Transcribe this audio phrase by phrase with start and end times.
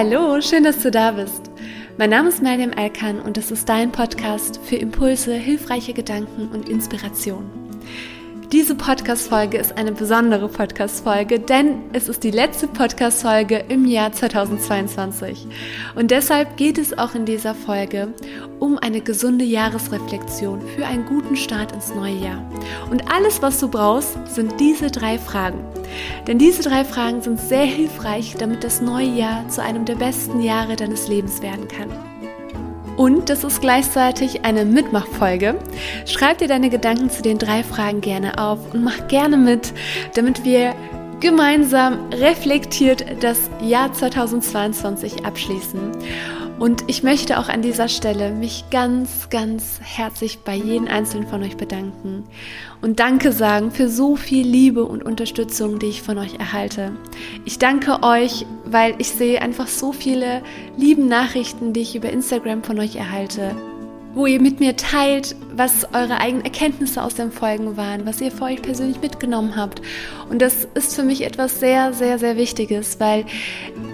[0.00, 1.50] Hallo, schön, dass du da bist.
[1.96, 6.68] Mein Name ist Mariam Elkan und das ist dein Podcast für Impulse, hilfreiche Gedanken und
[6.68, 7.57] Inspiration.
[8.50, 15.46] Diese Podcast-Folge ist eine besondere Podcast-Folge, denn es ist die letzte Podcast-Folge im Jahr 2022.
[15.94, 18.14] Und deshalb geht es auch in dieser Folge
[18.58, 22.50] um eine gesunde Jahresreflexion für einen guten Start ins neue Jahr.
[22.90, 25.62] Und alles, was du brauchst, sind diese drei Fragen.
[26.26, 30.40] Denn diese drei Fragen sind sehr hilfreich, damit das neue Jahr zu einem der besten
[30.40, 31.90] Jahre deines Lebens werden kann.
[32.98, 35.54] Und das ist gleichzeitig eine Mitmachfolge.
[36.04, 39.72] Schreib dir deine Gedanken zu den drei Fragen gerne auf und mach gerne mit,
[40.14, 40.74] damit wir
[41.20, 45.92] gemeinsam reflektiert das Jahr 2022 abschließen.
[46.58, 51.42] Und ich möchte auch an dieser Stelle mich ganz, ganz herzlich bei jedem Einzelnen von
[51.42, 52.24] euch bedanken
[52.80, 56.92] und Danke sagen für so viel Liebe und Unterstützung, die ich von euch erhalte.
[57.44, 60.42] Ich danke euch, weil ich sehe einfach so viele
[60.76, 63.54] lieben Nachrichten, die ich über Instagram von euch erhalte
[64.14, 68.30] wo ihr mit mir teilt, was eure eigenen Erkenntnisse aus den Folgen waren, was ihr
[68.30, 69.82] für euch persönlich mitgenommen habt.
[70.30, 73.24] Und das ist für mich etwas sehr, sehr, sehr Wichtiges, weil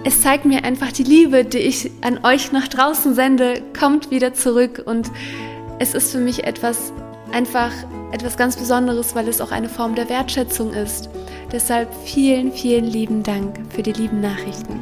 [0.03, 4.33] es zeigt mir einfach die Liebe, die ich an euch nach draußen sende, kommt wieder
[4.33, 4.83] zurück.
[4.85, 5.11] Und
[5.79, 6.93] es ist für mich etwas
[7.31, 7.71] einfach
[8.11, 11.09] etwas ganz Besonderes, weil es auch eine Form der Wertschätzung ist.
[11.51, 14.81] Deshalb vielen, vielen lieben Dank für die lieben Nachrichten.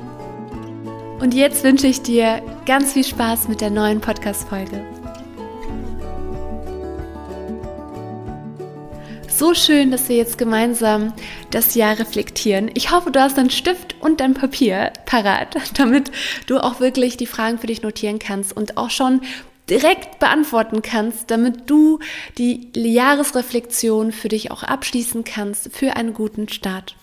[1.20, 4.93] Und jetzt wünsche ich dir ganz viel Spaß mit der neuen Podcast-Folge.
[9.44, 11.12] So schön, dass wir jetzt gemeinsam
[11.52, 12.72] das Jahr reflektieren.
[12.76, 16.12] Ich hoffe, du hast einen Stift und dein Papier parat, damit
[16.48, 19.20] du auch wirklich die Fragen für dich notieren kannst und auch schon
[19.70, 22.00] direkt beantworten kannst, damit du
[22.38, 26.96] die Jahresreflexion für dich auch abschließen kannst für einen guten Start.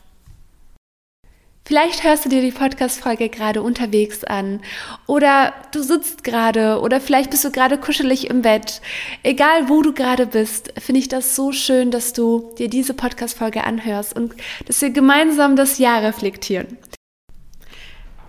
[1.64, 4.60] Vielleicht hörst du dir die Podcast-Folge gerade unterwegs an
[5.06, 8.80] oder du sitzt gerade oder vielleicht bist du gerade kuschelig im Bett.
[9.22, 13.62] Egal wo du gerade bist, finde ich das so schön, dass du dir diese Podcast-Folge
[13.62, 14.34] anhörst und
[14.66, 16.78] dass wir gemeinsam das Jahr reflektieren.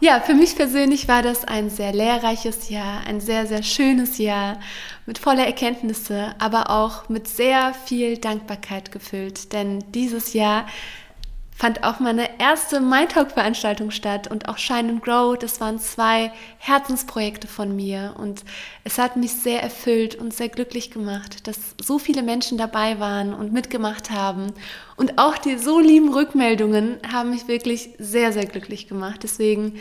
[0.03, 4.59] Ja, für mich persönlich war das ein sehr lehrreiches Jahr, ein sehr, sehr schönes Jahr
[5.05, 9.53] mit voller Erkenntnisse, aber auch mit sehr viel Dankbarkeit gefüllt.
[9.53, 10.65] Denn dieses Jahr
[11.61, 15.37] fand auch meine erste MindTalk-Veranstaltung statt und auch Shine and Grow.
[15.37, 18.43] Das waren zwei Herzensprojekte von mir und
[18.83, 23.35] es hat mich sehr erfüllt und sehr glücklich gemacht, dass so viele Menschen dabei waren
[23.35, 24.53] und mitgemacht haben.
[24.95, 29.19] Und auch die so lieben Rückmeldungen haben mich wirklich sehr, sehr glücklich gemacht.
[29.21, 29.79] Deswegen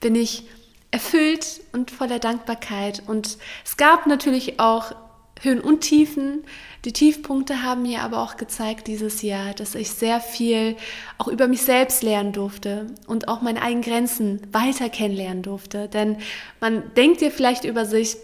[0.00, 0.44] bin ich
[0.92, 3.02] erfüllt und voller Dankbarkeit.
[3.04, 4.94] Und es gab natürlich auch
[5.42, 6.44] Höhen und Tiefen.
[6.86, 10.76] Die Tiefpunkte haben mir aber auch gezeigt dieses Jahr, dass ich sehr viel
[11.18, 15.88] auch über mich selbst lernen durfte und auch meine eigenen Grenzen weiter kennenlernen durfte.
[15.88, 16.18] Denn
[16.60, 18.16] man denkt ja vielleicht über sich,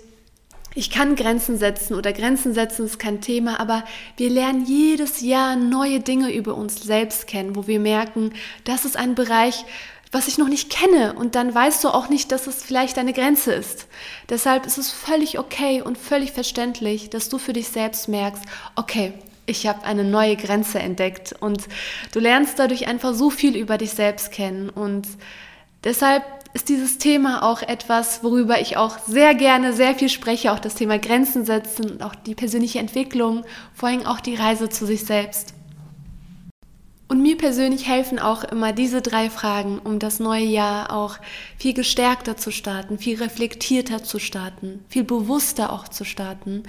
[0.76, 3.82] ich kann Grenzen setzen oder Grenzen setzen ist kein Thema, aber
[4.16, 8.96] wir lernen jedes Jahr neue Dinge über uns selbst kennen, wo wir merken, das ist
[8.96, 9.64] ein Bereich,
[10.12, 11.14] was ich noch nicht kenne.
[11.14, 13.88] Und dann weißt du auch nicht, dass es vielleicht deine Grenze ist.
[14.28, 18.44] Deshalb ist es völlig okay und völlig verständlich, dass du für dich selbst merkst,
[18.76, 19.14] okay,
[19.46, 21.34] ich habe eine neue Grenze entdeckt.
[21.40, 21.64] Und
[22.12, 24.68] du lernst dadurch einfach so viel über dich selbst kennen.
[24.68, 25.08] Und
[25.82, 26.22] deshalb
[26.54, 30.74] ist dieses Thema auch etwas, worüber ich auch sehr gerne sehr viel spreche, auch das
[30.74, 35.04] Thema Grenzen setzen und auch die persönliche Entwicklung, vor allem auch die Reise zu sich
[35.06, 35.54] selbst.
[37.12, 41.18] Und mir persönlich helfen auch immer diese drei Fragen, um das neue Jahr auch
[41.58, 46.62] viel gestärkter zu starten, viel reflektierter zu starten, viel bewusster auch zu starten.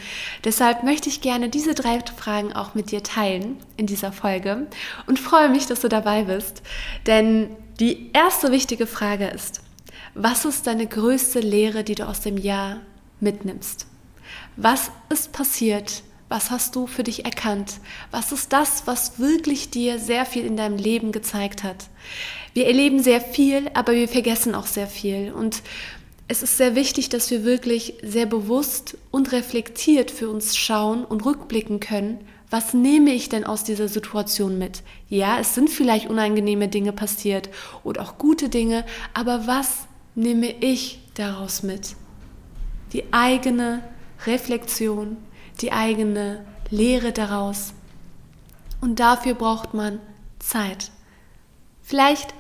[0.44, 4.68] Deshalb möchte ich gerne diese drei Fragen auch mit dir teilen in dieser Folge
[5.08, 6.62] und freue mich, dass du dabei bist.
[7.08, 9.62] Denn die erste wichtige Frage ist,
[10.14, 12.82] was ist deine größte Lehre, die du aus dem Jahr
[13.22, 13.88] mitnimmst?
[14.58, 16.04] Was ist passiert,
[16.34, 17.76] was hast du für dich erkannt?
[18.10, 21.86] Was ist das, was wirklich dir sehr viel in deinem Leben gezeigt hat?
[22.56, 25.32] Wir erleben sehr viel, aber wir vergessen auch sehr viel.
[25.32, 25.62] Und
[26.28, 31.24] es ist sehr wichtig, dass wir wirklich sehr bewusst und reflektiert für uns schauen und
[31.24, 32.18] rückblicken können,
[32.50, 34.82] was nehme ich denn aus dieser Situation mit?
[35.10, 37.50] Ja, es sind vielleicht unangenehme Dinge passiert
[37.84, 39.86] oder auch gute Dinge, aber was
[40.16, 41.96] nehme ich daraus mit?
[42.92, 43.84] Die eigene
[44.26, 45.18] Reflexion,
[45.62, 47.74] die eigene Lehre daraus.
[48.82, 50.00] Und dafür braucht man
[50.40, 50.92] Zeit.
[51.82, 52.34] Vielleicht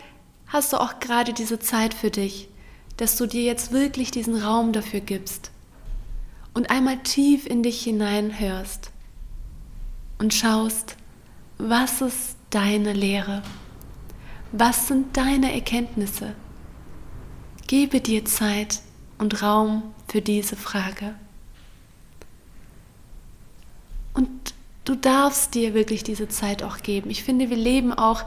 [0.47, 2.49] hast du auch gerade diese Zeit für dich,
[2.97, 5.51] dass du dir jetzt wirklich diesen Raum dafür gibst
[6.53, 8.91] und einmal tief in dich hineinhörst
[10.19, 10.95] und schaust,
[11.57, 13.41] was ist deine Lehre?
[14.51, 16.35] Was sind deine Erkenntnisse?
[17.67, 18.81] Gebe dir Zeit
[19.17, 21.15] und Raum für diese Frage.
[24.13, 24.53] Und
[24.85, 27.09] du darfst dir wirklich diese Zeit auch geben.
[27.09, 28.23] Ich finde, wir leben auch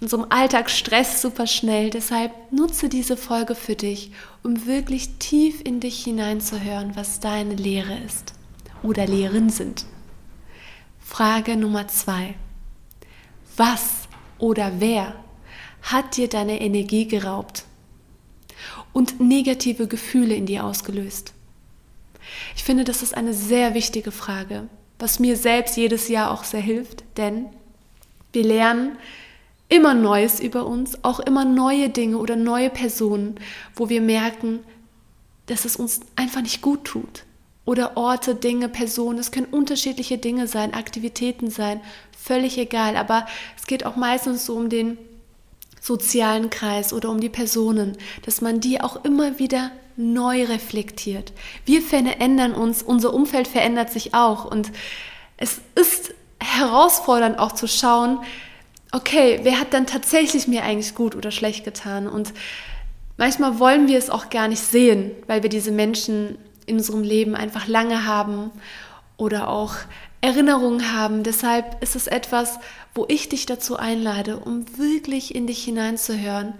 [0.00, 1.90] in so einem Alltagsstress super schnell.
[1.90, 4.12] Deshalb nutze diese Folge für dich,
[4.42, 8.34] um wirklich tief in dich hineinzuhören, was deine Lehre ist
[8.82, 9.86] oder Lehren sind.
[11.00, 12.34] Frage Nummer zwei.
[13.56, 14.08] Was
[14.38, 15.14] oder wer
[15.82, 17.64] hat dir deine Energie geraubt
[18.92, 21.32] und negative Gefühle in dir ausgelöst?
[22.54, 26.60] Ich finde, das ist eine sehr wichtige Frage, was mir selbst jedes Jahr auch sehr
[26.60, 27.46] hilft, denn
[28.32, 28.98] wir lernen
[29.68, 33.36] immer Neues über uns, auch immer neue Dinge oder neue Personen,
[33.74, 34.60] wo wir merken,
[35.46, 37.24] dass es uns einfach nicht gut tut.
[37.64, 41.80] Oder Orte, Dinge, Personen, es können unterschiedliche Dinge sein, Aktivitäten sein,
[42.16, 42.96] völlig egal.
[42.96, 43.26] Aber
[43.56, 44.98] es geht auch meistens so um den
[45.80, 51.32] sozialen Kreis oder um die Personen, dass man die auch immer wieder neu reflektiert.
[51.64, 54.70] Wir verändern uns, unser Umfeld verändert sich auch und
[55.36, 58.18] es ist herausfordernd auch zu schauen,
[58.92, 62.32] okay, wer hat dann tatsächlich mir eigentlich gut oder schlecht getan und
[63.16, 67.34] manchmal wollen wir es auch gar nicht sehen, weil wir diese Menschen in unserem Leben
[67.34, 68.50] einfach lange haben
[69.16, 69.74] oder auch
[70.20, 71.22] Erinnerungen haben.
[71.22, 72.58] Deshalb ist es etwas,
[72.94, 76.54] wo ich dich dazu einlade, um wirklich in dich hineinzuhören.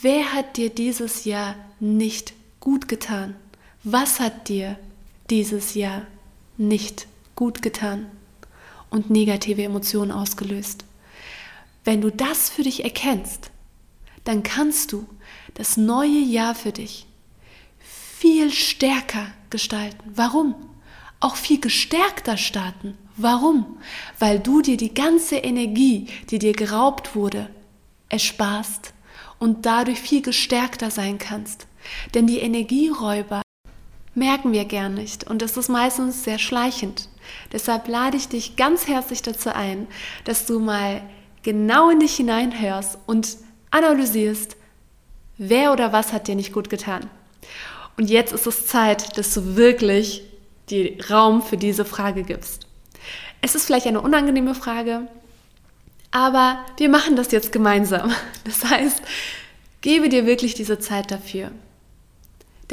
[0.00, 2.32] Wer hat dir dieses Jahr nicht
[2.62, 3.34] gut getan?
[3.82, 4.78] Was hat dir
[5.28, 6.06] dieses Jahr
[6.56, 8.06] nicht gut getan
[8.88, 10.84] und negative Emotionen ausgelöst?
[11.84, 13.50] Wenn du das für dich erkennst,
[14.22, 15.06] dann kannst du
[15.54, 17.06] das neue Jahr für dich
[17.80, 20.12] viel stärker gestalten.
[20.14, 20.54] Warum?
[21.18, 22.96] Auch viel gestärkter starten.
[23.16, 23.78] Warum?
[24.20, 27.50] Weil du dir die ganze Energie, die dir geraubt wurde,
[28.08, 28.92] ersparst
[29.40, 31.66] und dadurch viel gestärkter sein kannst.
[32.14, 33.42] Denn die Energieräuber
[34.14, 37.08] merken wir gern nicht und das ist meistens sehr schleichend.
[37.52, 39.86] Deshalb lade ich dich ganz herzlich dazu ein,
[40.24, 41.02] dass du mal
[41.42, 43.36] genau in dich hineinhörst und
[43.70, 44.56] analysierst,
[45.38, 47.08] wer oder was hat dir nicht gut getan.
[47.96, 50.22] Und jetzt ist es Zeit, dass du wirklich
[50.70, 52.66] die Raum für diese Frage gibst.
[53.40, 55.08] Es ist vielleicht eine unangenehme Frage,
[56.10, 58.12] aber wir machen das jetzt gemeinsam.
[58.44, 59.02] Das heißt,
[59.82, 61.52] gebe dir wirklich diese Zeit dafür,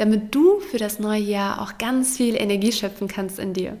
[0.00, 3.76] damit du für das neue Jahr auch ganz viel Energie schöpfen kannst in dir.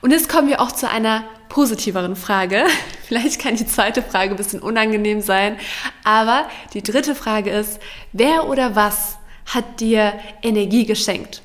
[0.00, 2.64] Und jetzt kommen wir auch zu einer positiveren Frage.
[3.06, 5.58] Vielleicht kann die zweite Frage ein bisschen unangenehm sein,
[6.02, 7.78] aber die dritte Frage ist,
[8.12, 9.16] wer oder was
[9.46, 11.42] hat dir Energie geschenkt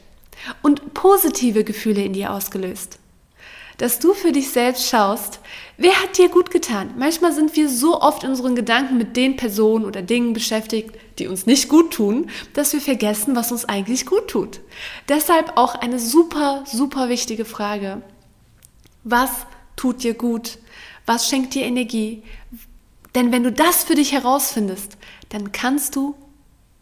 [0.63, 2.97] und positive Gefühle in dir ausgelöst?
[3.77, 5.39] Dass du für dich selbst schaust,
[5.77, 6.95] wer hat dir gut getan?
[6.97, 11.27] Manchmal sind wir so oft in unseren Gedanken mit den Personen oder Dingen beschäftigt, die
[11.27, 14.59] uns nicht gut tun, dass wir vergessen, was uns eigentlich gut tut.
[15.09, 18.01] Deshalb auch eine super, super wichtige Frage.
[19.03, 19.31] Was
[19.75, 20.57] tut dir gut?
[21.05, 22.23] Was schenkt dir Energie?
[23.15, 24.97] Denn wenn du das für dich herausfindest,
[25.29, 26.15] dann kannst du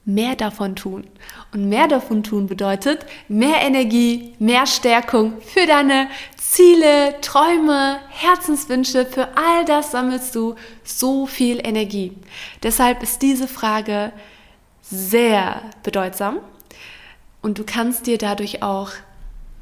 [0.05, 1.05] mehr davon tun.
[1.51, 6.07] Und mehr davon tun bedeutet mehr Energie, mehr Stärkung für deine
[6.37, 9.05] Ziele, Träume, Herzenswünsche.
[9.05, 12.13] Für all das sammelst du so viel Energie.
[12.61, 14.11] Deshalb ist diese Frage
[14.81, 16.37] sehr bedeutsam
[17.41, 18.91] und du kannst dir dadurch auch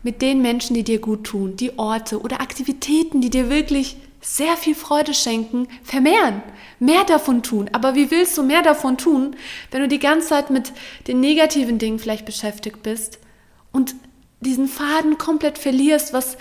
[0.04, 4.56] mit den Menschen, die dir gut tun, die Orte oder Aktivitäten, die dir wirklich sehr
[4.56, 6.42] viel Freude schenken, vermehren,
[6.80, 7.70] mehr davon tun.
[7.74, 9.36] Aber wie willst du mehr davon tun,
[9.70, 10.72] wenn du die ganze Zeit mit
[11.08, 13.20] den negativen Dingen vielleicht beschäftigt bist
[13.74, 13.96] und
[14.40, 16.38] diesen Faden komplett verlierst, was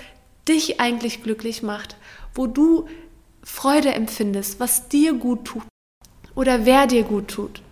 [0.48, 1.96] dich eigentlich glücklich macht,
[2.34, 2.88] wo du
[3.42, 5.64] Freude empfindest, was dir gut tut
[6.36, 7.62] oder wer dir gut tut.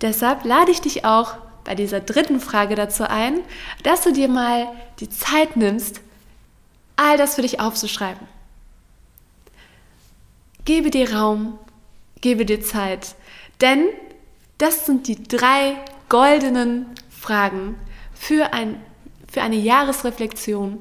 [0.00, 3.40] Deshalb lade ich dich auch bei dieser dritten Frage dazu ein,
[3.82, 4.68] dass du dir mal
[5.00, 6.00] die Zeit nimmst,
[6.96, 8.26] all das für dich aufzuschreiben.
[10.68, 11.58] Gebe dir Raum,
[12.20, 13.14] gebe dir Zeit,
[13.62, 13.86] denn
[14.58, 15.76] das sind die drei
[16.10, 17.76] goldenen Fragen
[18.12, 18.78] für, ein,
[19.32, 20.78] für eine Jahresreflexion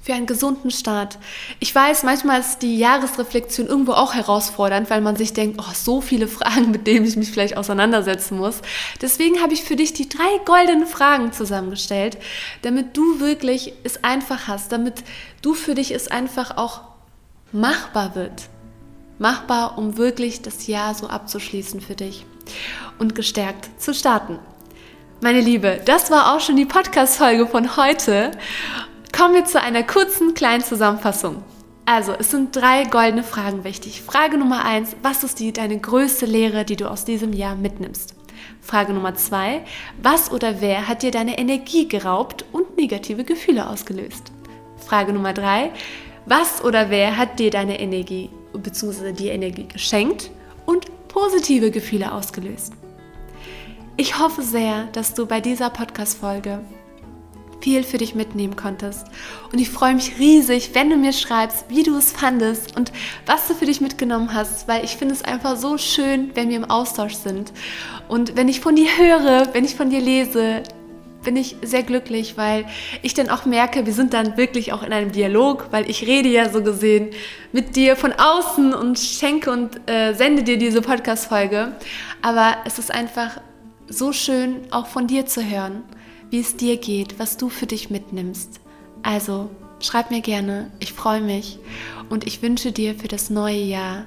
[0.00, 1.18] für einen gesunden Start.
[1.60, 6.00] Ich weiß, manchmal ist die Jahresreflexion irgendwo auch herausfordernd, weil man sich denkt, oh, so
[6.00, 8.62] viele Fragen, mit denen ich mich vielleicht auseinandersetzen muss.
[9.02, 12.16] Deswegen habe ich für dich die drei goldenen Fragen zusammengestellt,
[12.62, 15.04] damit du wirklich es einfach hast, damit
[15.42, 16.80] du für dich es einfach auch
[17.52, 18.48] machbar wird.
[19.22, 22.26] Machbar, um wirklich das Jahr so abzuschließen für dich
[22.98, 24.40] und gestärkt zu starten.
[25.22, 28.32] Meine Liebe, das war auch schon die Podcast-Folge von heute.
[29.16, 31.44] Kommen wir zu einer kurzen kleinen Zusammenfassung.
[31.86, 34.02] Also, es sind drei goldene Fragen wichtig.
[34.02, 38.16] Frage Nummer eins: Was ist die, deine größte Lehre, die du aus diesem Jahr mitnimmst?
[38.60, 39.64] Frage Nummer zwei,
[40.02, 44.32] was oder wer hat dir deine Energie geraubt und negative Gefühle ausgelöst?
[44.84, 45.70] Frage Nummer drei,
[46.26, 49.12] was oder wer hat dir deine Energie bzw.
[49.12, 50.30] die Energie geschenkt
[50.66, 52.72] und positive Gefühle ausgelöst?
[53.96, 56.60] Ich hoffe sehr, dass du bei dieser Podcast-Folge
[57.62, 59.06] viel für dich mitnehmen konntest.
[59.52, 62.92] Und ich freue mich riesig, wenn du mir schreibst, wie du es fandest und
[63.26, 66.56] was du für dich mitgenommen hast, weil ich finde es einfach so schön, wenn wir
[66.56, 67.52] im Austausch sind.
[68.08, 70.62] Und wenn ich von dir höre, wenn ich von dir lese,
[71.22, 72.66] bin ich sehr glücklich, weil
[73.02, 76.28] ich dann auch merke, wir sind dann wirklich auch in einem Dialog, weil ich rede
[76.28, 77.10] ja so gesehen
[77.52, 81.72] mit dir von außen und schenke und äh, sende dir diese Podcast-Folge.
[82.22, 83.40] Aber es ist einfach
[83.88, 85.82] so schön, auch von dir zu hören
[86.32, 88.60] wie es dir geht, was du für dich mitnimmst.
[89.02, 89.50] Also
[89.80, 91.58] schreib mir gerne, ich freue mich
[92.08, 94.06] und ich wünsche dir für das neue Jahr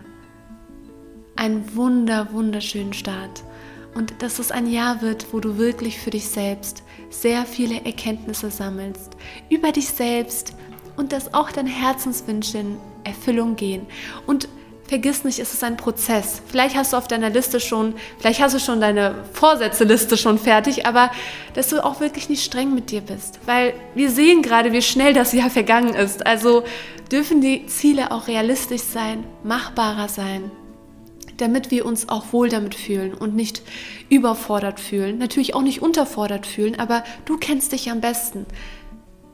[1.36, 3.44] einen wunder, wunderschönen Start
[3.94, 8.52] und dass es ein Jahr wird, wo du wirklich für dich selbst sehr viele Erkenntnisse
[8.52, 9.12] sammelst
[9.50, 10.54] über dich selbst
[10.98, 13.86] und dass auch deine Herzenswünsche in Erfüllung gehen
[14.26, 14.48] und
[14.88, 16.42] vergiss nicht, es ist ein Prozess.
[16.48, 20.86] Vielleicht hast du auf deiner Liste schon, vielleicht hast du schon deine Vorsätze-Liste schon fertig,
[20.86, 21.12] aber
[21.54, 23.40] dass du auch wirklich nicht streng mit dir bist.
[23.46, 26.26] Weil wir sehen gerade, wie schnell das Jahr vergangen ist.
[26.26, 26.64] Also
[27.12, 30.52] dürfen die Ziele auch realistisch sein, machbarer sein,
[31.38, 33.62] damit wir uns auch wohl damit fühlen und nicht
[34.10, 35.18] überfordert fühlen.
[35.18, 38.46] Natürlich auch nicht unterfordert fühlen, aber du kennst dich am besten.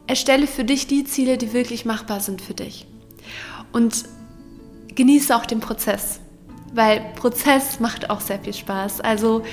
[0.08, 2.88] Erstelle für dich die Ziele, die wirklich machbar sind für dich.
[3.72, 4.06] Und
[4.96, 6.20] genieße auch den Prozess,
[6.74, 9.02] weil Prozess macht auch sehr viel Spaß.
[9.02, 9.44] Also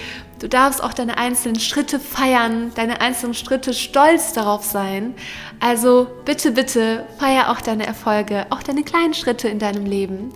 [0.40, 5.14] du darfst auch deine einzelnen Schritte feiern, deine einzelnen Schritte stolz darauf sein.
[5.60, 10.32] Also bitte, bitte feier auch deine Erfolge, auch deine kleinen Schritte in deinem Leben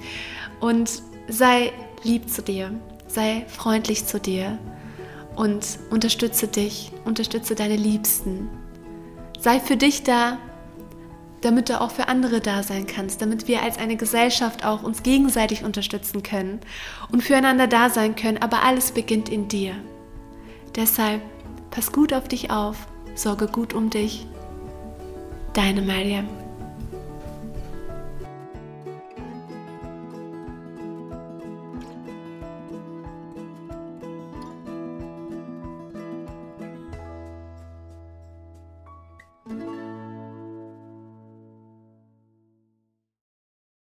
[0.60, 2.70] und sei lieb zu dir,
[3.06, 4.58] sei freundlich zu dir
[5.36, 8.48] und unterstütze dich, unterstütze deine Liebsten.
[9.38, 10.38] Sei für dich da,
[11.40, 15.02] damit du auch für andere da sein kannst, damit wir als eine Gesellschaft auch uns
[15.02, 16.60] gegenseitig unterstützen können
[17.10, 19.74] und füreinander da sein können, aber alles beginnt in dir.
[20.76, 21.20] Deshalb
[21.70, 24.26] pass gut auf dich auf, sorge gut um dich.
[25.52, 26.28] Deine Mariam.